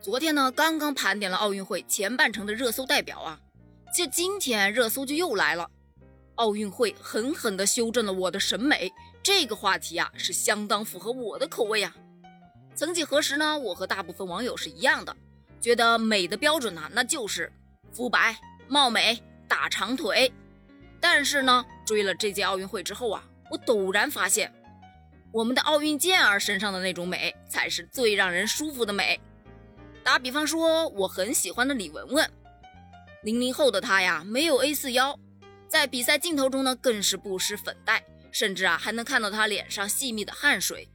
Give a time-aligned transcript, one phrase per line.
[0.00, 3.40] 昨天呢，刚刚盘点了奥运会前半程的热搜代表啊，
[3.92, 5.68] 这今天热搜就又来了。
[6.36, 8.92] 奥运会狠狠地修正了我的审美，
[9.24, 11.96] 这个话题啊是相当符合我的口味啊。
[12.76, 15.16] 曾几何时呢，我和大部分网友是一样的，
[15.60, 17.52] 觉得美的标准呢，那就是
[17.90, 18.36] 肤白
[18.68, 20.32] 貌美、大长腿。
[21.00, 24.52] 但是呢，追了这届奥运会之后啊，我陡然发现，
[25.32, 29.20] 我们的奥运健儿身上的那种美，才是最让人舒服的美。
[30.08, 32.26] 打比方说，我很喜欢的李雯雯，
[33.24, 35.14] 零零后的她呀，没有 A 四腰，
[35.68, 40.88] 在比赛镜头中呢，更是不施粉黛，甚至啊，还能看到她脸上细密的汗水。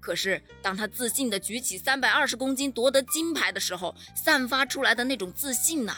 [0.00, 5.94] 可是，当她自信地举起三百二十公斤夺得金牌的时候，散发出来的那种自信呐，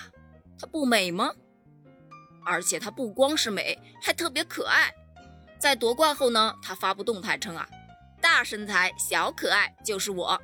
[0.61, 1.33] 她不美吗？
[2.45, 4.93] 而且她不光是美，还特别可爱。
[5.59, 7.67] 在夺冠后呢，她发布动态称啊，
[8.21, 10.39] 大身材、小可爱就是我。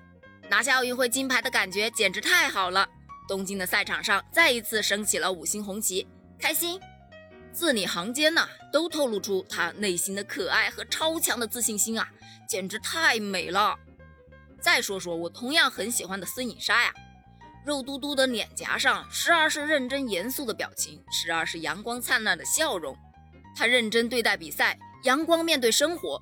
[0.49, 2.89] 拿下奥运会金牌的感觉简直太好了！
[3.27, 6.07] 东京的赛场上再一次升起了五星红旗，
[6.39, 6.79] 开心。
[7.53, 12.09] 字里行间呐，都透露出他内心的可爱和超强的自信心啊，
[12.49, 13.75] 简直太美了。
[14.61, 16.93] 再说说我同样很喜欢的孙颖莎呀，
[17.65, 22.97] 肉嘟嘟的脸颊上时而是认真严肃的表情，时而是阳光灿烂的笑容。
[23.57, 26.21] 她认真对待比赛，阳光面对生活，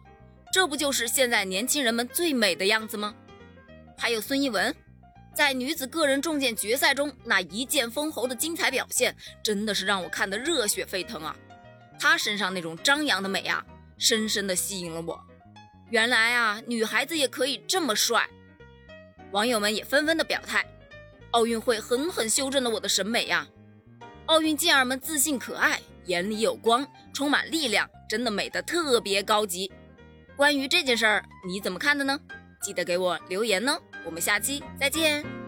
[0.53, 3.15] 这不就是现在年轻人们最美的样子吗？
[3.97, 4.75] 还有孙一文，
[5.35, 11.37] 在女子个人重剑决赛中那一剑封喉的精彩表现，真的是让我看得热血沸腾啊！
[11.99, 13.65] 她身上那种张扬的美啊，
[13.99, 15.21] 深深的吸引了我。
[15.91, 18.29] 原来啊，女孩子也可以这么帅。
[19.31, 20.65] 网友们也纷纷的表态，
[21.31, 23.47] 奥运会狠狠修正了我的审美呀！
[24.27, 29.71] 奥运健儿们自信可爱，眼里有光，充满力量，真的美得特别高级。
[30.37, 32.19] 关于这件事儿，你怎么看的呢？
[32.63, 33.79] 记得给我留言哦。
[34.05, 35.42] 我们下期再见。